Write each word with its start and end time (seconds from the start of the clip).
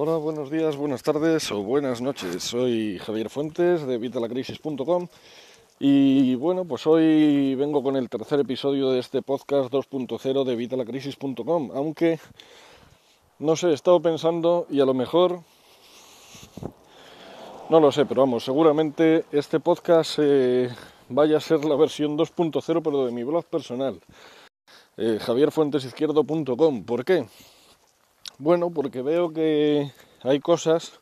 Hola, 0.00 0.16
buenos 0.16 0.48
días, 0.48 0.76
buenas 0.76 1.02
tardes 1.02 1.50
o 1.50 1.64
buenas 1.64 2.00
noches. 2.00 2.44
Soy 2.44 3.00
Javier 3.00 3.28
Fuentes 3.28 3.84
de 3.84 3.98
vitalacrisis.com 3.98 5.08
y 5.80 6.36
bueno, 6.36 6.64
pues 6.64 6.86
hoy 6.86 7.56
vengo 7.56 7.82
con 7.82 7.96
el 7.96 8.08
tercer 8.08 8.38
episodio 8.38 8.92
de 8.92 9.00
este 9.00 9.22
podcast 9.22 9.72
2.0 9.72 10.44
de 10.44 10.54
vitalacrisis.com, 10.54 11.72
aunque 11.74 12.20
no 13.40 13.56
sé, 13.56 13.70
he 13.70 13.74
estado 13.74 14.00
pensando 14.00 14.68
y 14.70 14.78
a 14.78 14.84
lo 14.84 14.94
mejor 14.94 15.40
no 17.68 17.80
lo 17.80 17.90
sé, 17.90 18.06
pero 18.06 18.20
vamos, 18.20 18.44
seguramente 18.44 19.24
este 19.32 19.58
podcast 19.58 20.20
eh, 20.22 20.70
vaya 21.08 21.38
a 21.38 21.40
ser 21.40 21.64
la 21.64 21.74
versión 21.74 22.16
2.0 22.16 22.82
pero 22.84 23.04
de 23.04 23.10
mi 23.10 23.24
blog 23.24 23.46
personal. 23.46 24.00
Eh, 24.96 25.18
javierfuentesizquierdo.com. 25.20 26.84
¿Por 26.84 27.04
qué? 27.04 27.26
Bueno, 28.40 28.70
porque 28.70 29.02
veo 29.02 29.32
que 29.32 29.90
hay 30.22 30.38
cosas 30.38 31.00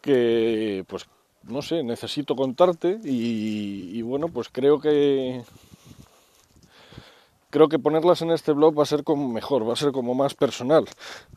que, 0.00 0.82
pues, 0.88 1.06
no 1.42 1.60
sé, 1.60 1.82
necesito 1.82 2.34
contarte 2.34 2.98
y, 3.04 4.00
bueno, 4.00 4.28
pues 4.28 4.48
creo 4.48 4.80
que 4.80 5.42
creo 7.50 7.68
que 7.68 7.78
ponerlas 7.78 8.22
en 8.22 8.30
este 8.30 8.52
blog 8.52 8.76
va 8.76 8.82
a 8.84 8.86
ser 8.86 9.04
como 9.04 9.28
mejor, 9.28 9.68
va 9.68 9.74
a 9.74 9.76
ser 9.76 9.92
como 9.92 10.14
más 10.14 10.34
personal, 10.34 10.86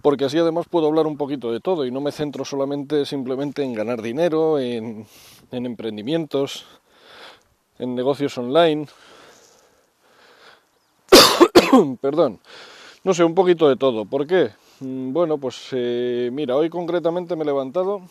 porque 0.02 0.26
así 0.26 0.40
además 0.40 0.66
puedo 0.68 0.88
hablar 0.88 1.06
un 1.06 1.18
poquito 1.18 1.52
de 1.52 1.60
todo 1.60 1.86
y 1.86 1.92
no 1.92 2.02
me 2.02 2.12
centro 2.12 2.44
solamente 2.44 3.06
simplemente 3.06 3.64
en 3.64 3.74
ganar 3.74 4.02
dinero, 4.02 4.58
en, 4.58 5.06
en 5.52 5.66
emprendimientos, 5.66 6.66
en 7.78 7.94
negocios 7.94 8.38
online. 8.38 8.88
Perdón, 12.02 12.40
no 13.04 13.14
sé, 13.14 13.24
un 13.26 13.36
poquito 13.36 13.68
de 13.68 13.76
todo. 13.76 14.06
¿Por 14.06 14.26
qué? 14.26 14.52
Mm, 14.80 15.12
bueno, 15.12 15.40
pues 15.40 15.70
eh, 15.72 16.30
mira, 16.32 16.56
hoy 16.56 16.70
concretamente 16.70 17.36
me 17.36 17.44
he 17.44 17.46
levantado. 17.46 18.02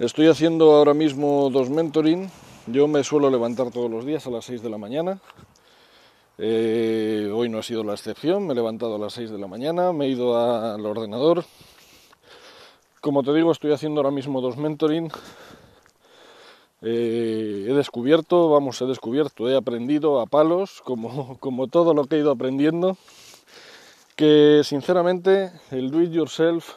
Estoy 0.00 0.26
haciendo 0.26 0.72
ahora 0.72 0.94
mismo 0.94 1.48
dos 1.50 1.70
mentoring. 1.70 2.28
Yo 2.66 2.88
me 2.88 3.04
suelo 3.04 3.30
levantar 3.30 3.70
todos 3.70 3.90
los 3.90 4.04
días 4.04 4.26
a 4.26 4.30
las 4.30 4.46
6 4.46 4.62
de 4.62 4.70
la 4.70 4.78
mañana. 4.78 5.20
Eh, 6.38 7.30
hoy 7.32 7.48
no 7.48 7.58
ha 7.58 7.62
sido 7.62 7.84
la 7.84 7.92
excepción. 7.92 8.46
Me 8.46 8.52
he 8.52 8.56
levantado 8.56 8.96
a 8.96 8.98
las 8.98 9.12
6 9.12 9.30
de 9.30 9.38
la 9.38 9.46
mañana, 9.46 9.92
me 9.92 10.06
he 10.06 10.08
ido 10.08 10.36
al 10.36 10.84
ordenador. 10.84 11.44
Como 13.00 13.22
te 13.22 13.32
digo, 13.32 13.52
estoy 13.52 13.72
haciendo 13.72 14.00
ahora 14.00 14.10
mismo 14.10 14.40
dos 14.40 14.56
mentoring. 14.56 15.08
Eh, 16.82 17.66
he 17.68 17.74
descubierto, 17.74 18.48
vamos, 18.48 18.80
he 18.80 18.86
descubierto, 18.86 19.48
he 19.48 19.56
aprendido 19.56 20.20
a 20.20 20.26
palos, 20.26 20.80
como, 20.82 21.36
como 21.40 21.68
todo 21.68 21.94
lo 21.94 22.06
que 22.06 22.16
he 22.16 22.20
ido 22.20 22.32
aprendiendo 22.32 22.96
que 24.20 24.60
sinceramente 24.64 25.50
el 25.70 25.90
do 25.90 26.02
it 26.02 26.10
yourself 26.12 26.74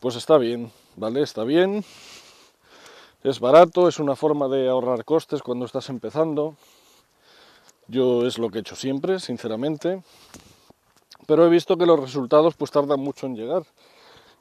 pues 0.00 0.16
está 0.16 0.38
bien, 0.38 0.72
¿vale? 0.96 1.20
Está 1.20 1.44
bien, 1.44 1.84
es 3.22 3.40
barato, 3.40 3.88
es 3.88 3.98
una 3.98 4.16
forma 4.16 4.48
de 4.48 4.70
ahorrar 4.70 5.04
costes 5.04 5.42
cuando 5.42 5.66
estás 5.66 5.90
empezando. 5.90 6.56
Yo 7.88 8.26
es 8.26 8.38
lo 8.38 8.48
que 8.48 8.56
he 8.56 8.60
hecho 8.62 8.74
siempre, 8.74 9.20
sinceramente. 9.20 10.02
Pero 11.26 11.44
he 11.44 11.50
visto 11.50 11.76
que 11.76 11.84
los 11.84 12.00
resultados 12.00 12.54
pues 12.54 12.70
tardan 12.70 13.00
mucho 13.00 13.26
en 13.26 13.36
llegar. 13.36 13.64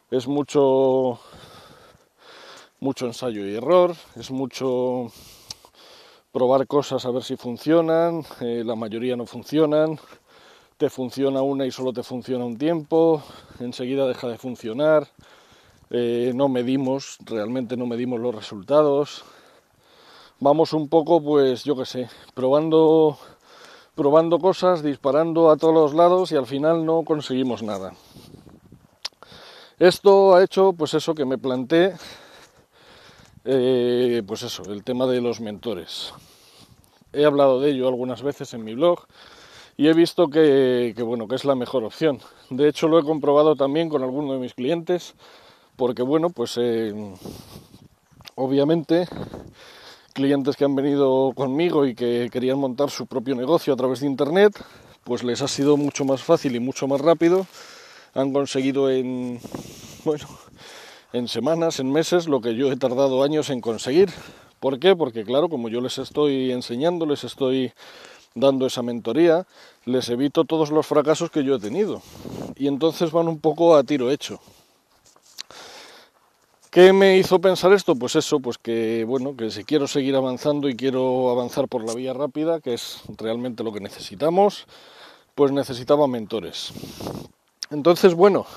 Es 0.10 0.26
mucho 0.26 1.20
mucho 2.80 3.08
ensayo 3.08 3.46
y 3.46 3.56
error, 3.56 3.94
es 4.16 4.32
mucho 4.32 5.08
probar 6.32 6.66
cosas 6.66 7.06
a 7.06 7.12
ver 7.12 7.24
si 7.24 7.36
funcionan, 7.36 8.24
eh, 8.40 8.64
la 8.66 8.76
mayoría 8.76 9.18
no 9.18 9.26
funcionan, 9.26 10.00
te 10.84 10.90
funciona 10.90 11.42
una 11.42 11.66
y 11.66 11.72
solo 11.72 11.94
te 11.94 12.04
funciona 12.04 12.44
un 12.44 12.58
tiempo, 12.58 13.24
enseguida 13.62 14.06
deja 14.06 14.28
de 14.28 14.38
funcionar, 14.38 15.08
eh, 15.90 16.34
no 16.36 16.50
medimos, 16.50 17.20
realmente 17.24 17.78
no 17.78 17.86
medimos 17.86 18.20
los 18.20 18.36
resultados. 18.36 19.24
Vamos 20.42 20.74
un 20.74 20.90
poco, 20.90 21.24
pues 21.24 21.64
yo 21.64 21.78
qué 21.78 21.86
sé, 21.86 22.10
probando, 22.34 23.18
probando 23.96 24.40
cosas, 24.40 24.84
disparando 24.84 25.52
a 25.52 25.56
todos 25.56 25.74
los 25.74 25.94
lados 25.94 26.34
y 26.34 26.36
al 26.36 26.48
final 26.48 26.86
no 26.86 27.04
conseguimos 27.06 27.64
nada. 27.64 27.94
Esto 29.80 30.36
ha 30.36 30.44
hecho, 30.44 30.74
pues 30.74 30.96
eso, 30.96 31.16
que 31.16 31.24
me 31.24 31.38
planteé, 31.38 31.94
eh, 33.46 34.22
pues 34.28 34.44
eso, 34.44 34.64
el 34.64 34.84
tema 34.84 35.08
de 35.08 35.22
los 35.22 35.40
mentores. 35.40 36.14
He 37.14 37.24
hablado 37.24 37.62
de 37.62 37.72
ello 37.72 37.88
algunas 37.88 38.22
veces 38.22 38.54
en 38.54 38.66
mi 38.66 38.76
blog 38.76 39.08
y 39.78 39.88
he 39.88 39.94
visto 39.94 40.28
que, 40.28 40.94
bueno, 41.04 41.28
que 41.28 41.36
es 41.36 41.46
la 41.46 41.56
mejor 41.56 41.84
opción. 41.84 42.20
De 42.50 42.68
hecho, 42.68 42.88
lo 42.88 43.00
he 43.00 43.04
comprobado 43.04 43.56
también 43.56 43.90
con 43.90 44.04
algunos 44.04 44.34
de 44.34 44.40
mis 44.40 44.54
clientes, 44.54 45.16
porque 45.76 46.04
bueno, 46.04 46.30
pues 46.30 46.58
eh, 46.62 46.94
obviamente 48.36 49.08
clientes 50.14 50.56
que 50.56 50.66
han 50.66 50.76
venido 50.76 51.32
conmigo 51.36 51.88
y 51.88 51.96
que 51.96 52.30
querían 52.32 52.60
montar 52.60 52.92
su 52.92 53.08
propio 53.08 53.34
negocio 53.36 53.74
a 53.74 53.78
través 53.78 54.02
de 54.02 54.08
internet, 54.08 54.54
pues 55.04 55.24
les 55.24 55.42
ha 55.42 55.48
sido 55.48 55.76
mucho 55.76 56.06
más 56.06 56.22
fácil 56.22 56.56
y 56.56 56.60
mucho 56.60 56.88
más 56.88 57.02
rápido. 57.02 57.48
Han 58.14 58.32
conseguido 58.32 58.92
en 58.92 59.40
bueno, 60.06 60.28
en 61.14 61.28
semanas, 61.28 61.80
en 61.80 61.92
meses, 61.92 62.28
lo 62.28 62.42
que 62.42 62.56
yo 62.56 62.72
he 62.72 62.78
tardado 62.78 63.24
años 63.24 63.50
en 63.50 63.62
conseguir. 63.62 64.10
¿Por 64.60 64.80
qué? 64.80 64.96
Porque 64.96 65.24
claro, 65.24 65.50
como 65.50 65.68
yo 65.70 65.82
les 65.82 65.98
estoy 65.98 66.52
enseñando, 66.52 67.06
les 67.06 67.24
estoy 67.24 67.74
dando 68.36 68.66
esa 68.66 68.82
mentoría, 68.82 69.46
les 69.86 70.10
evito 70.10 70.46
todos 70.46 70.72
los 70.72 70.88
fracasos 70.88 71.30
que 71.30 71.44
yo 71.44 71.56
he 71.56 71.60
tenido. 71.60 72.02
Y 72.56 72.68
entonces 72.68 73.12
van 73.12 73.28
un 73.28 73.40
poco 73.40 73.76
a 73.76 73.84
tiro 73.84 74.10
hecho. 74.10 74.40
¿Qué 76.74 76.92
me 76.92 77.20
hizo 77.20 77.40
pensar 77.40 77.72
esto? 77.72 77.96
Pues 77.96 78.16
eso, 78.16 78.40
pues 78.40 78.58
que 78.58 79.06
bueno, 79.08 79.38
que 79.38 79.52
si 79.52 79.64
quiero 79.64 79.88
seguir 79.88 80.16
avanzando 80.16 80.68
y 80.68 80.76
quiero 80.76 81.30
avanzar 81.30 81.68
por 81.68 81.86
la 81.86 81.94
vía 81.94 82.14
rápida, 82.14 82.62
que 82.62 82.74
es 82.74 83.02
realmente 83.18 83.64
lo 83.64 83.72
que 83.72 83.80
necesitamos, 83.80 84.66
pues 85.36 85.52
necesitaba 85.52 86.08
mentores. 86.08 86.74
Entonces, 87.70 88.16
bueno, 88.16 88.48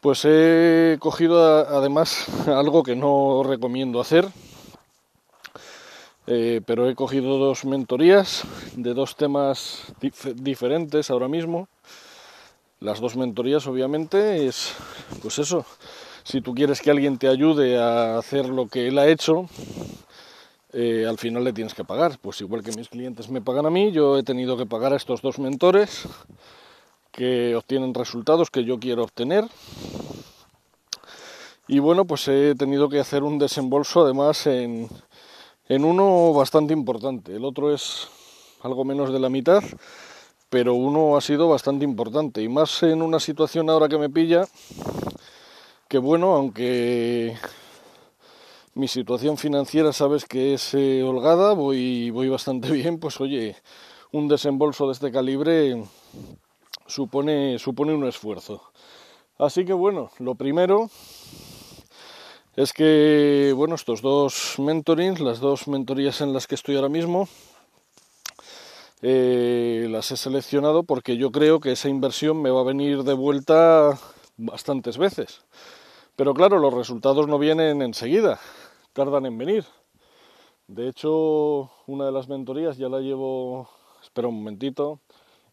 pues 0.00 0.24
he 0.24 0.96
cogido 0.98 1.40
además 1.68 2.26
algo 2.48 2.82
que 2.82 2.96
no 2.96 3.44
recomiendo 3.44 4.00
hacer, 4.00 4.28
eh, 6.26 6.62
pero 6.64 6.88
he 6.88 6.94
cogido 6.94 7.38
dos 7.38 7.64
mentorías 7.64 8.44
de 8.76 8.94
dos 8.94 9.16
temas 9.16 9.92
diferentes 10.36 11.10
ahora 11.10 11.28
mismo. 11.28 11.68
Las 12.80 13.00
dos 13.00 13.16
mentorías 13.16 13.66
obviamente 13.66 14.46
es, 14.46 14.72
pues 15.22 15.38
eso, 15.38 15.66
si 16.22 16.40
tú 16.40 16.54
quieres 16.54 16.80
que 16.80 16.90
alguien 16.90 17.18
te 17.18 17.28
ayude 17.28 17.78
a 17.78 18.18
hacer 18.18 18.48
lo 18.48 18.68
que 18.68 18.88
él 18.88 18.98
ha 18.98 19.06
hecho, 19.06 19.48
eh, 20.72 21.06
al 21.08 21.18
final 21.18 21.44
le 21.44 21.52
tienes 21.52 21.74
que 21.74 21.84
pagar. 21.84 22.18
Pues 22.20 22.40
igual 22.40 22.62
que 22.62 22.72
mis 22.72 22.88
clientes 22.88 23.28
me 23.28 23.42
pagan 23.42 23.66
a 23.66 23.70
mí, 23.70 23.92
yo 23.92 24.18
he 24.18 24.22
tenido 24.22 24.56
que 24.56 24.66
pagar 24.66 24.92
a 24.92 24.96
estos 24.96 25.22
dos 25.22 25.38
mentores 25.38 26.08
que 27.12 27.54
obtienen 27.54 27.94
resultados 27.94 28.50
que 28.50 28.64
yo 28.64 28.78
quiero 28.78 29.04
obtener. 29.04 29.44
Y 31.68 31.78
bueno, 31.78 32.04
pues 32.04 32.28
he 32.28 32.54
tenido 32.54 32.88
que 32.88 33.00
hacer 33.00 33.22
un 33.22 33.38
desembolso 33.38 34.04
además 34.04 34.46
en, 34.46 34.88
en 35.68 35.84
uno 35.84 36.32
bastante 36.32 36.72
importante, 36.72 37.34
el 37.34 37.44
otro 37.44 37.72
es 37.72 38.08
algo 38.62 38.84
menos 38.84 39.12
de 39.12 39.18
la 39.18 39.28
mitad, 39.28 39.62
pero 40.50 40.74
uno 40.74 41.16
ha 41.16 41.20
sido 41.20 41.48
bastante 41.48 41.84
importante 41.84 42.42
y 42.42 42.48
más 42.48 42.82
en 42.82 43.02
una 43.02 43.18
situación 43.18 43.70
ahora 43.70 43.88
que 43.88 43.98
me 43.98 44.10
pilla, 44.10 44.46
que 45.88 45.98
bueno, 45.98 46.34
aunque 46.34 47.36
mi 48.74 48.88
situación 48.88 49.38
financiera 49.38 49.92
sabes 49.92 50.24
que 50.24 50.54
es 50.54 50.74
eh, 50.74 51.02
holgada, 51.02 51.54
voy, 51.54 52.10
voy 52.10 52.28
bastante 52.28 52.70
bien, 52.72 52.98
pues 52.98 53.20
oye, 53.20 53.56
un 54.12 54.28
desembolso 54.28 54.86
de 54.86 54.92
este 54.92 55.10
calibre 55.10 55.82
supone, 56.86 57.58
supone 57.58 57.94
un 57.94 58.06
esfuerzo. 58.06 58.62
Así 59.38 59.64
que 59.64 59.72
bueno, 59.72 60.10
lo 60.18 60.34
primero 60.34 60.90
es 62.56 62.72
que, 62.72 63.52
bueno, 63.56 63.74
estos 63.74 64.00
dos 64.00 64.56
mentorings, 64.58 65.20
las 65.20 65.40
dos 65.40 65.66
mentorías 65.66 66.20
en 66.20 66.32
las 66.32 66.46
que 66.46 66.54
estoy 66.54 66.76
ahora 66.76 66.88
mismo, 66.88 67.28
eh, 69.02 69.88
las 69.90 70.12
he 70.12 70.16
seleccionado 70.16 70.84
porque 70.84 71.16
yo 71.16 71.32
creo 71.32 71.58
que 71.58 71.72
esa 71.72 71.88
inversión 71.88 72.40
me 72.40 72.50
va 72.50 72.60
a 72.60 72.64
venir 72.64 73.02
de 73.02 73.12
vuelta 73.12 73.98
bastantes 74.36 74.98
veces. 74.98 75.42
Pero 76.14 76.32
claro, 76.32 76.60
los 76.60 76.72
resultados 76.72 77.26
no 77.26 77.40
vienen 77.40 77.82
enseguida, 77.82 78.38
tardan 78.92 79.26
en 79.26 79.36
venir. 79.36 79.64
De 80.68 80.88
hecho, 80.88 81.72
una 81.86 82.06
de 82.06 82.12
las 82.12 82.28
mentorías 82.28 82.76
ya 82.76 82.88
la 82.88 83.00
llevo, 83.00 83.68
espera 84.00 84.28
un 84.28 84.36
momentito. 84.36 85.00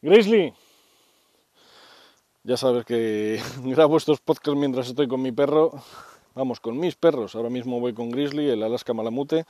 Grizzly, 0.03 0.53
ya 2.43 2.57
sabes 2.57 2.85
que 2.85 3.41
grabo 3.63 3.97
estos 3.97 4.19
podcasts 4.19 4.59
mientras 4.59 4.87
estoy 4.87 5.07
con 5.07 5.23
mi 5.23 5.31
perro 5.31 5.81
vamos, 6.35 6.59
con 6.59 6.77
mis 6.77 6.95
perros. 6.95 7.35
Ahora 7.35 7.49
mismo 7.49 7.79
voy 7.79 7.93
con 7.93 8.11
Grizzly, 8.11 8.49
el 8.49 8.63
Alaska 8.63 8.93
Malamute. 8.93 9.45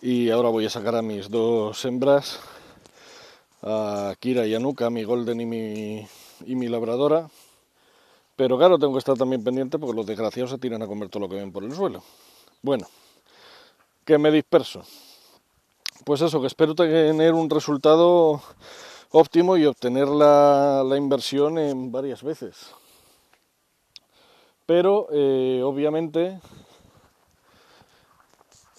Y 0.00 0.30
ahora 0.30 0.48
voy 0.48 0.66
a 0.66 0.70
sacar 0.70 0.94
a 0.94 1.02
mis 1.02 1.28
dos 1.28 1.84
hembras, 1.84 2.38
a 3.62 4.14
Kira 4.20 4.46
y 4.46 4.54
Anuka, 4.54 4.90
mi 4.90 5.04
Golden 5.04 5.40
y 5.40 5.46
mi, 5.46 6.06
y 6.46 6.54
mi 6.54 6.68
Labradora. 6.68 7.28
Pero 8.36 8.56
claro, 8.56 8.78
tengo 8.78 8.92
que 8.92 9.00
estar 9.00 9.16
también 9.16 9.42
pendiente 9.42 9.78
porque 9.78 9.96
los 9.96 10.06
desgraciados 10.06 10.50
se 10.52 10.58
tiran 10.58 10.82
a 10.82 10.86
comer 10.86 11.08
todo 11.08 11.22
lo 11.22 11.28
que 11.28 11.34
ven 11.34 11.50
por 11.50 11.64
el 11.64 11.74
suelo. 11.74 12.04
Bueno, 12.62 12.86
que 14.04 14.16
me 14.18 14.30
disperso. 14.30 14.82
Pues 16.04 16.20
eso, 16.20 16.40
que 16.40 16.46
espero 16.46 16.74
tener 16.74 17.34
un 17.34 17.50
resultado 17.50 18.40
óptimo 19.10 19.56
y 19.56 19.66
obtener 19.66 20.08
la, 20.08 20.94
inversión 20.96 21.58
en 21.58 21.90
varias 21.90 22.22
veces. 22.22 22.70
Pero 24.68 25.08
eh, 25.10 25.62
obviamente 25.64 26.40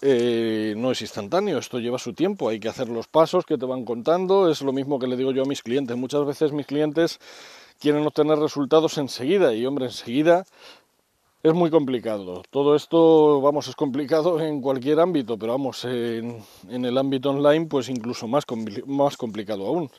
eh, 0.04 0.76
no 0.78 0.92
es 0.92 1.02
instantáneo, 1.02 1.58
esto 1.58 1.80
lleva 1.80 1.98
su 1.98 2.14
tiempo, 2.14 2.48
hay 2.48 2.60
que 2.60 2.70
hacer 2.70 2.90
los 2.90 3.08
pasos 3.08 3.44
que 3.44 3.58
te 3.58 3.66
van 3.66 3.86
contando, 3.86 4.52
es 4.52 4.62
lo 4.62 4.72
mismo 4.72 5.00
que 5.00 5.08
le 5.08 5.18
digo 5.18 5.32
yo 5.32 5.42
a 5.42 5.48
mis 5.48 5.64
clientes. 5.64 5.98
Muchas 5.98 6.24
veces 6.28 6.52
mis 6.52 6.68
clientes 6.68 7.20
quieren 7.80 8.06
obtener 8.06 8.38
resultados 8.38 9.00
enseguida 9.00 9.56
y 9.56 9.66
hombre, 9.66 9.86
enseguida 9.86 10.46
es 11.42 11.56
muy 11.56 11.72
complicado. 11.72 12.44
Todo 12.52 12.76
esto, 12.76 13.42
vamos, 13.42 13.68
es 13.68 13.76
complicado 13.76 14.40
en 14.42 14.62
cualquier 14.62 15.00
ámbito, 15.00 15.40
pero 15.40 15.54
vamos, 15.54 15.86
en, 15.86 16.46
el 16.70 16.98
ámbito 17.00 17.32
online 17.32 17.66
pues 17.66 17.90
incluso 17.90 18.28
más, 18.28 18.46
complicado 19.18 19.66
aún. 19.66 19.90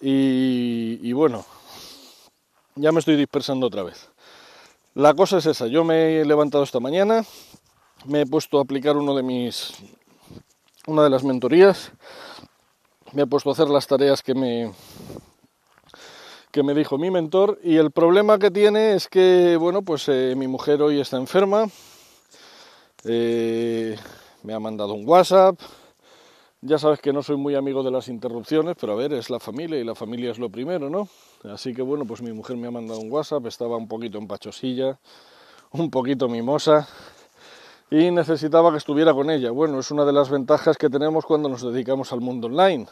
Y 0.00 1.12
bueno, 1.12 1.44
ya 2.76 2.92
me 2.92 3.00
estoy 3.00 3.16
dispersando 3.16 3.66
otra 3.66 3.82
vez. 3.82 4.15
La 4.96 5.12
cosa 5.12 5.36
es 5.36 5.44
esa, 5.44 5.66
yo 5.66 5.84
me 5.84 6.22
he 6.22 6.24
levantado 6.24 6.64
esta 6.64 6.80
mañana, 6.80 7.22
me 8.06 8.22
he 8.22 8.26
puesto 8.26 8.58
a 8.58 8.62
aplicar 8.62 8.96
uno 8.96 9.14
de 9.14 9.22
mis 9.22 9.74
una 10.86 11.04
de 11.04 11.10
las 11.10 11.22
mentorías, 11.22 11.92
me 13.12 13.24
he 13.24 13.26
puesto 13.26 13.50
a 13.50 13.52
hacer 13.52 13.68
las 13.68 13.86
tareas 13.86 14.22
que 14.22 14.34
me 14.34 14.72
que 16.50 16.62
me 16.62 16.72
dijo 16.72 16.96
mi 16.96 17.10
mentor 17.10 17.60
y 17.62 17.76
el 17.76 17.90
problema 17.90 18.38
que 18.38 18.50
tiene 18.50 18.94
es 18.94 19.06
que, 19.06 19.58
bueno, 19.60 19.82
pues 19.82 20.08
eh, 20.08 20.32
mi 20.34 20.48
mujer 20.48 20.80
hoy 20.80 20.98
está 20.98 21.18
enferma, 21.18 21.66
eh, 23.04 23.98
me 24.44 24.54
ha 24.54 24.60
mandado 24.60 24.94
un 24.94 25.06
WhatsApp, 25.06 25.60
ya 26.66 26.78
sabes 26.78 27.00
que 27.00 27.12
no 27.12 27.22
soy 27.22 27.36
muy 27.36 27.54
amigo 27.54 27.82
de 27.82 27.90
las 27.90 28.08
interrupciones, 28.08 28.76
pero 28.80 28.92
a 28.92 28.96
ver, 28.96 29.12
es 29.12 29.30
la 29.30 29.40
familia 29.40 29.78
y 29.78 29.84
la 29.84 29.94
familia 29.94 30.30
es 30.30 30.38
lo 30.38 30.50
primero, 30.50 30.90
¿no? 30.90 31.08
Así 31.44 31.72
que 31.72 31.82
bueno, 31.82 32.04
pues 32.04 32.22
mi 32.22 32.32
mujer 32.32 32.56
me 32.56 32.66
ha 32.66 32.70
mandado 32.70 33.00
un 33.00 33.10
WhatsApp, 33.10 33.46
estaba 33.46 33.76
un 33.76 33.88
poquito 33.88 34.18
empachosilla, 34.18 34.98
un 35.72 35.90
poquito 35.90 36.28
mimosa 36.28 36.88
y 37.90 38.10
necesitaba 38.10 38.72
que 38.72 38.78
estuviera 38.78 39.14
con 39.14 39.30
ella. 39.30 39.50
Bueno, 39.50 39.78
es 39.78 39.90
una 39.90 40.04
de 40.04 40.12
las 40.12 40.28
ventajas 40.28 40.76
que 40.76 40.90
tenemos 40.90 41.24
cuando 41.24 41.48
nos 41.48 41.62
dedicamos 41.62 42.12
al 42.12 42.20
mundo 42.20 42.48
online 42.48 42.86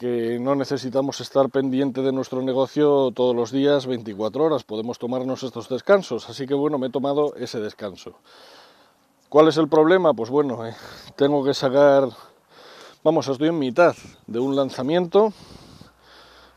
que 0.00 0.38
no 0.40 0.54
necesitamos 0.54 1.20
estar 1.20 1.50
pendiente 1.50 2.00
de 2.00 2.10
nuestro 2.10 2.40
negocio 2.40 3.10
todos 3.14 3.36
los 3.36 3.52
días 3.52 3.86
24 3.86 4.42
horas, 4.42 4.64
podemos 4.64 4.98
tomarnos 4.98 5.42
estos 5.42 5.68
descansos, 5.68 6.26
así 6.30 6.46
que 6.46 6.54
bueno, 6.54 6.78
me 6.78 6.86
he 6.86 6.90
tomado 6.90 7.34
ese 7.34 7.60
descanso. 7.60 8.14
¿Cuál 9.28 9.48
es 9.48 9.58
el 9.58 9.68
problema? 9.68 10.14
Pues 10.14 10.30
bueno, 10.30 10.66
eh, 10.66 10.74
tengo 11.16 11.44
que 11.44 11.52
sacar, 11.52 12.08
vamos, 13.02 13.28
estoy 13.28 13.48
en 13.48 13.58
mitad 13.58 13.96
de 14.26 14.38
un 14.38 14.54
lanzamiento, 14.54 15.32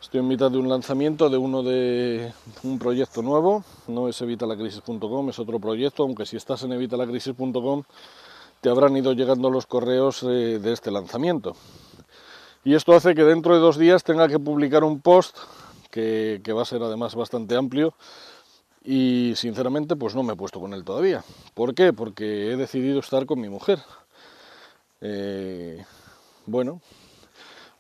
estoy 0.02 0.20
en 0.20 0.28
mitad 0.28 0.52
de 0.52 0.58
un 0.58 0.68
lanzamiento 0.68 1.30
de 1.30 1.38
uno 1.38 1.64
de 1.64 2.34
un 2.64 2.80
proyecto 2.80 3.22
nuevo, 3.22 3.64
no 3.88 4.10
es 4.10 4.22
evitalacrisis.com, 4.22 5.30
es 5.30 5.40
otro 5.40 5.60
proyecto, 5.60 6.04
aunque 6.04 6.26
si 6.26 6.36
estás 6.36 6.64
en 6.64 6.74
evitalacrisis.com 6.74 7.84
te 8.62 8.70
habrán 8.70 8.96
ido 8.96 9.14
llegando 9.14 9.50
los 9.50 9.66
correos 9.66 10.24
eh, 10.24 10.60
de 10.60 10.74
este 10.74 10.92
lanzamiento. 10.92 11.56
Y 12.64 12.76
esto 12.76 12.94
hace 12.94 13.14
que 13.14 13.24
dentro 13.24 13.54
de 13.54 13.60
dos 13.60 13.78
días 13.78 14.04
tenga 14.04 14.28
que 14.30 14.40
publicar 14.40 14.86
un 14.86 15.02
post 15.02 15.38
que, 15.92 16.42
va 16.56 16.62
a 16.62 16.66
ser 16.66 16.82
además 16.82 17.14
bastante 17.14 17.56
amplio 17.56 17.94
y 18.86 19.34
sinceramente 19.36 19.96
pues 19.96 20.16
no 20.16 20.24
me 20.24 20.34
he 20.34 20.36
puesto 20.36 20.60
con 20.60 20.74
él 20.74 20.84
todavía. 20.84 21.24
¿Por 21.54 21.76
qué? 21.76 21.92
Porque 21.92 22.52
he 22.52 22.58
decidido 22.58 23.00
estar 23.00 23.26
con 23.26 23.40
mi 23.42 23.50
mujer. 23.50 23.80
Eh, 25.02 25.84
bueno, 26.46 26.82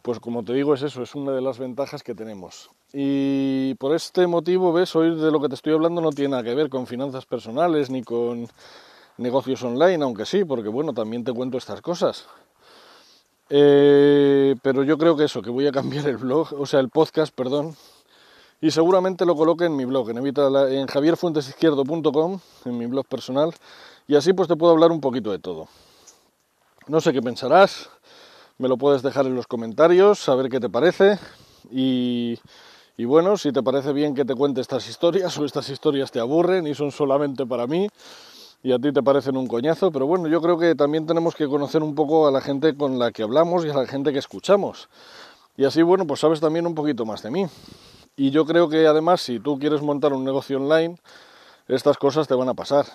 pues 0.01 0.19
como 0.19 0.44
te 0.44 0.54
digo 0.54 0.74
es 0.74 0.81
eso, 0.81 1.01
es 1.04 1.15
una 1.15 1.31
de 1.31 1.42
las 1.42 1.60
ventajas 1.60 2.04
que 2.04 2.15
tenemos. 2.15 2.69
Y 2.92 3.74
por 3.75 3.95
este 3.95 4.27
motivo, 4.27 4.71
ves, 4.71 4.95
hoy 4.95 5.15
de 5.15 5.31
lo 5.31 5.42
que 5.42 5.50
te 5.50 5.56
estoy 5.56 5.74
hablando 5.74 6.01
no 6.01 6.12
tiene 6.12 6.31
nada 6.31 6.44
que 6.44 6.54
ver 6.54 6.69
con 6.69 6.86
finanzas 6.86 7.25
personales 7.25 7.89
ni 7.89 8.04
con 8.04 8.48
negocios 9.18 9.63
online, 9.63 10.04
aunque 10.04 10.25
sí, 10.25 10.45
porque 10.45 10.69
bueno, 10.69 10.94
también 10.94 11.24
te 11.24 11.33
cuento 11.33 11.57
estas 11.57 11.81
cosas. 11.81 12.27
Eh, 13.50 14.56
pero 14.62 14.83
yo 14.83 14.98
creo 14.98 15.15
que 15.15 15.25
eso, 15.25 15.42
que 15.42 15.50
voy 15.50 15.68
a 15.68 15.71
cambiar 15.71 16.07
el 16.07 16.18
blog, 16.18 16.54
o 16.54 16.65
sea, 16.65 16.80
el 16.80 16.89
podcast, 16.89 17.33
perdón, 17.33 17.75
y 18.62 18.71
seguramente 18.71 19.25
lo 19.25 19.36
coloque 19.36 19.65
en 19.65 19.75
mi 19.75 19.86
blog, 19.86 20.10
en, 20.10 20.18
en 20.18 20.88
javierfuentesizquierdo.com, 20.88 22.39
en 22.65 22.77
mi 22.77 22.86
blog 22.86 23.06
personal, 23.06 23.54
y 24.07 24.15
así 24.15 24.33
pues 24.33 24.48
te 24.48 24.56
puedo 24.56 24.71
hablar 24.71 24.92
un 24.92 25.01
poquito 25.01 25.31
de 25.31 25.39
todo. 25.39 25.68
No 26.88 27.01
sé 27.01 27.13
qué 27.13 27.21
pensarás, 27.21 27.89
me 28.57 28.67
lo 28.67 28.77
puedes 28.77 29.01
dejar 29.01 29.25
en 29.25 29.35
los 29.35 29.47
comentarios, 29.47 30.19
saber 30.19 30.50
qué 30.50 30.59
te 30.59 30.69
parece, 30.69 31.17
y, 31.71 32.38
bueno, 32.97 33.38
si 33.38 33.51
te 33.51 33.63
parece 33.63 33.94
bien 33.94 34.13
que 34.13 34.25
te 34.25 34.35
cuente 34.35 34.61
estas 34.61 34.88
historias 34.88 35.38
o 35.39 35.45
estas 35.45 35.69
historias 35.69 36.11
te 36.11 36.19
aburren 36.19 36.67
y 36.67 36.75
son 36.75 36.91
solamente 36.91 37.45
para 37.45 37.67
mí, 37.67 37.88
y 38.61 38.71
a 38.71 38.79
ti 38.79 38.94
te 38.94 39.03
parecen 39.03 39.35
un 39.35 39.47
coñazo, 39.47 39.91
pero 39.91 40.07
bueno, 40.07 40.27
yo 40.27 40.41
creo 40.41 40.57
que 40.57 40.73
también 40.73 41.05
tenemos 41.05 41.35
que 41.35 41.47
conocer 41.47 41.83
un 41.83 41.95
poco 41.95 42.27
a 42.27 42.31
la 42.31 42.39
gente 42.39 42.77
con 42.77 42.97
la 42.97 43.11
que 43.11 43.23
hablamos 43.23 43.65
y 43.65 43.69
a 43.69 43.73
la 43.73 43.85
gente 43.85 44.13
que 44.13 44.19
escuchamos. 44.19 44.88
Y 45.57 45.65
así, 45.65 45.81
bueno, 45.81 46.07
pues 46.07 46.21
sabes 46.21 46.39
también 46.39 46.65
un 46.65 46.73
poquito 46.73 47.05
más 47.05 47.21
de 47.23 47.29
mí. 47.29 47.45
Y 48.15 48.31
yo 48.31 48.45
creo 48.45 48.69
que 48.69 48.88
además, 48.88 49.21
si 49.21 49.39
tú 49.39 49.59
quieres 49.59 49.81
montar 49.81 50.13
un 50.13 50.23
negocio 50.23 50.57
online, 50.57 50.95
estas 51.67 51.97
cosas 51.97 52.27
te 52.27 52.35
van 52.35 52.47
a 52.47 52.53
pasar. 52.53 52.85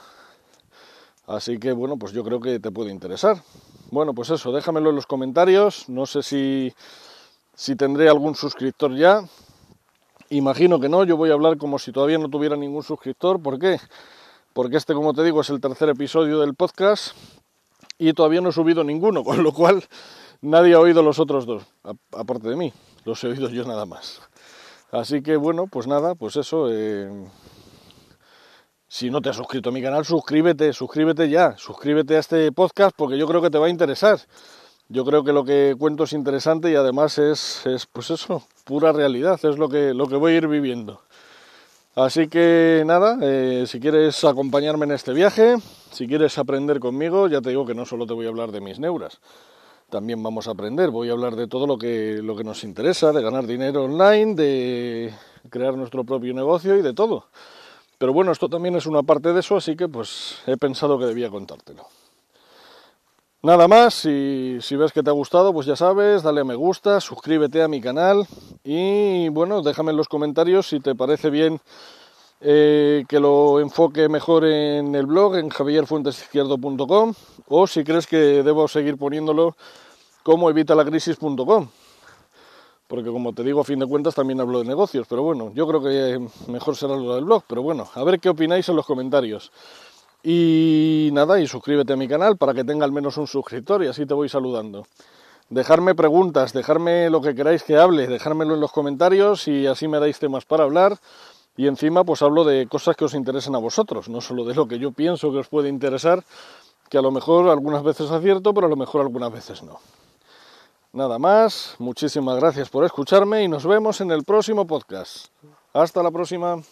Así 1.28 1.58
que, 1.58 1.72
bueno, 1.72 1.96
pues 1.96 2.12
yo 2.12 2.24
creo 2.24 2.40
que 2.40 2.58
te 2.58 2.72
puede 2.72 2.90
interesar. 2.90 3.42
Bueno, 3.90 4.14
pues 4.14 4.30
eso, 4.30 4.50
déjamelo 4.50 4.90
en 4.90 4.96
los 4.96 5.06
comentarios. 5.06 5.88
No 5.88 6.06
sé 6.06 6.22
si, 6.22 6.72
si 7.54 7.76
tendré 7.76 8.08
algún 8.08 8.34
suscriptor 8.34 8.96
ya. 8.96 9.22
Imagino 10.30 10.80
que 10.80 10.88
no, 10.88 11.04
yo 11.04 11.16
voy 11.16 11.30
a 11.30 11.34
hablar 11.34 11.56
como 11.58 11.78
si 11.78 11.92
todavía 11.92 12.18
no 12.18 12.28
tuviera 12.28 12.56
ningún 12.56 12.82
suscriptor. 12.82 13.40
¿Por 13.40 13.58
qué? 13.58 13.78
porque 14.58 14.76
este, 14.76 14.92
como 14.92 15.14
te 15.14 15.22
digo, 15.22 15.40
es 15.40 15.50
el 15.50 15.60
tercer 15.60 15.88
episodio 15.88 16.40
del 16.40 16.56
podcast 16.56 17.16
y 17.96 18.12
todavía 18.12 18.40
no 18.40 18.48
he 18.48 18.52
subido 18.52 18.82
ninguno, 18.82 19.22
con 19.24 19.40
lo 19.44 19.52
cual 19.52 19.84
nadie 20.40 20.74
ha 20.74 20.80
oído 20.80 21.00
los 21.00 21.20
otros 21.20 21.46
dos, 21.46 21.62
aparte 22.10 22.48
de 22.48 22.56
mí, 22.56 22.72
los 23.04 23.22
he 23.22 23.28
oído 23.28 23.48
yo 23.50 23.64
nada 23.64 23.86
más. 23.86 24.20
Así 24.90 25.22
que 25.22 25.36
bueno, 25.36 25.68
pues 25.68 25.86
nada, 25.86 26.16
pues 26.16 26.34
eso. 26.34 26.72
Eh, 26.72 27.08
si 28.88 29.10
no 29.10 29.20
te 29.20 29.28
has 29.28 29.36
suscrito 29.36 29.68
a 29.68 29.72
mi 29.72 29.82
canal, 29.82 30.04
suscríbete, 30.04 30.72
suscríbete 30.72 31.28
ya, 31.28 31.56
suscríbete 31.58 32.16
a 32.16 32.20
este 32.20 32.50
podcast 32.52 32.96
porque 32.96 33.18
yo 33.18 33.28
creo 33.28 33.42
que 33.42 33.50
te 33.50 33.58
va 33.58 33.66
a 33.66 33.70
interesar. 33.70 34.18
Yo 34.88 35.04
creo 35.04 35.22
que 35.22 35.34
lo 35.34 35.44
que 35.44 35.76
cuento 35.78 36.04
es 36.04 36.14
interesante 36.14 36.70
y 36.70 36.74
además 36.74 37.18
es, 37.18 37.66
es 37.66 37.84
pues 37.84 38.10
eso, 38.10 38.42
pura 38.64 38.90
realidad, 38.92 39.38
es 39.44 39.58
lo 39.58 39.68
que, 39.68 39.92
lo 39.92 40.08
que 40.08 40.16
voy 40.16 40.32
a 40.32 40.36
ir 40.36 40.48
viviendo. 40.48 41.02
Así 41.94 42.28
que 42.28 42.84
nada, 42.86 43.18
eh, 43.20 43.64
si 43.66 43.80
quieres 43.80 44.24
acompañarme 44.24 44.86
en 44.86 44.92
este 44.92 45.12
viaje, 45.12 45.56
si 45.90 46.06
quieres 46.06 46.38
aprender 46.38 46.80
conmigo, 46.80 47.28
ya 47.28 47.42
te 47.42 47.50
digo 47.50 47.66
que 47.66 47.74
no 47.74 47.84
solo 47.84 48.06
te 48.06 48.14
voy 48.14 48.24
a 48.24 48.30
hablar 48.30 48.52
de 48.52 48.62
mis 48.62 48.78
neuras, 48.78 49.20
también 49.90 50.22
vamos 50.22 50.48
a 50.48 50.52
aprender, 50.52 50.90
voy 50.90 51.10
a 51.10 51.12
hablar 51.12 51.36
de 51.36 51.48
todo 51.48 51.66
lo 51.66 51.76
que, 51.76 52.20
lo 52.22 52.36
que 52.36 52.44
nos 52.44 52.64
interesa, 52.64 53.12
de 53.12 53.20
ganar 53.20 53.46
dinero 53.46 53.84
online, 53.84 54.34
de 54.36 55.12
crear 55.50 55.76
nuestro 55.76 56.04
propio 56.04 56.32
negocio 56.32 56.76
y 56.76 56.82
de 56.82 56.94
todo. 56.94 57.26
Pero 57.98 58.12
bueno, 58.12 58.30
esto 58.32 58.48
también 58.48 58.76
es 58.76 58.86
una 58.86 59.02
parte 59.02 59.32
de 59.32 59.40
eso, 59.40 59.56
así 59.56 59.76
que 59.76 59.88
pues 59.88 60.38
he 60.46 60.56
pensado 60.56 60.98
que 60.98 61.06
debía 61.06 61.30
contártelo. 61.30 61.84
Nada 63.42 63.68
más, 63.68 63.94
si, 63.94 64.58
si, 64.60 64.76
ves 64.76 64.92
que 64.92 65.02
te 65.02 65.10
ha 65.10 65.12
gustado, 65.12 65.52
pues 65.52 65.66
ya 65.66 65.76
sabes, 65.76 66.22
dale 66.22 66.40
a 66.40 66.44
me 66.44 66.56
gusta, 66.56 67.00
suscríbete 67.00 67.62
a 67.62 67.68
mi 67.68 67.80
canal 67.80 68.26
y 68.64 69.28
bueno, 69.28 69.62
déjame 69.62 69.92
en 69.92 69.96
los 69.96 70.08
comentarios 70.08 70.68
si 70.68 70.80
te 70.80 70.96
parece 70.96 71.30
bien 71.30 71.60
eh, 72.40 73.04
que 73.08 73.18
lo 73.18 73.58
enfoque 73.58 74.08
mejor 74.08 74.44
en 74.44 74.94
el 74.94 75.06
blog, 75.06 75.36
en 75.36 75.48
javierfuentesizquierdo.com 75.48 77.14
o 77.48 77.66
si 77.66 77.82
crees 77.82 78.06
que 78.06 78.42
debo 78.42 78.68
seguir 78.68 78.96
poniéndolo 78.96 79.56
como 80.22 80.50
evitalacrisis.com. 80.50 81.68
Porque 82.88 83.10
como 83.10 83.34
te 83.34 83.44
digo, 83.44 83.60
a 83.60 83.64
fin 83.64 83.78
de 83.78 83.86
cuentas 83.86 84.14
también 84.14 84.40
hablo 84.40 84.60
de 84.60 84.64
negocios, 84.64 85.06
pero 85.08 85.22
bueno, 85.22 85.52
yo 85.54 85.66
creo 85.68 85.82
que 85.82 86.50
mejor 86.50 86.74
será 86.74 86.96
lo 86.96 87.14
del 87.14 87.26
blog, 87.26 87.44
pero 87.46 87.62
bueno, 87.62 87.86
a 87.94 88.02
ver 88.02 88.18
qué 88.18 88.30
opináis 88.30 88.68
en 88.70 88.76
los 88.76 88.86
comentarios. 88.86 89.52
Y 90.22 91.10
nada, 91.12 91.38
y 91.38 91.46
suscríbete 91.46 91.92
a 91.92 91.96
mi 91.96 92.08
canal 92.08 92.38
para 92.38 92.54
que 92.54 92.64
tenga 92.64 92.86
al 92.86 92.92
menos 92.92 93.18
un 93.18 93.26
suscriptor 93.26 93.84
y 93.84 93.88
así 93.88 94.06
te 94.06 94.14
voy 94.14 94.30
saludando. 94.30 94.86
Dejarme 95.50 95.94
preguntas, 95.94 96.52
dejarme 96.52 97.08
lo 97.10 97.20
que 97.20 97.34
queráis 97.34 97.62
que 97.62 97.76
hable, 97.76 98.06
dejármelo 98.06 98.54
en 98.54 98.60
los 98.60 98.72
comentarios 98.72 99.46
y 99.48 99.66
así 99.66 99.86
me 99.86 100.00
dais 100.00 100.18
temas 100.18 100.44
para 100.46 100.64
hablar. 100.64 100.98
Y 101.56 101.66
encima 101.66 102.04
pues 102.04 102.22
hablo 102.22 102.44
de 102.44 102.66
cosas 102.68 102.96
que 102.96 103.04
os 103.04 103.14
interesen 103.14 103.54
a 103.54 103.58
vosotros, 103.58 104.08
no 104.08 104.20
solo 104.20 104.44
de 104.44 104.54
lo 104.54 104.66
que 104.66 104.78
yo 104.78 104.92
pienso 104.92 105.30
que 105.30 105.38
os 105.38 105.48
puede 105.48 105.68
interesar, 105.68 106.24
que 106.88 106.98
a 106.98 107.02
lo 107.02 107.10
mejor 107.10 107.48
algunas 107.48 107.82
veces 107.82 108.10
acierto, 108.10 108.54
pero 108.54 108.66
a 108.66 108.70
lo 108.70 108.76
mejor 108.76 109.02
algunas 109.02 109.32
veces 109.32 109.62
no. 109.62 109.78
Nada 110.92 111.18
más, 111.18 111.74
muchísimas 111.78 112.36
gracias 112.36 112.70
por 112.70 112.84
escucharme 112.84 113.42
y 113.42 113.48
nos 113.48 113.66
vemos 113.66 114.00
en 114.00 114.10
el 114.10 114.24
próximo 114.24 114.66
podcast. 114.66 115.26
Hasta 115.74 116.02
la 116.02 116.10
próxima. 116.10 116.62